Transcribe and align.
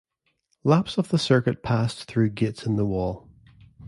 Laps 0.63 0.97
of 0.97 1.09
the 1.09 1.19
circuit 1.19 1.61
passed 1.61 2.05
through 2.05 2.31
gates 2.31 2.65
in 2.65 2.75
the 2.75 2.87
wall. 2.87 3.29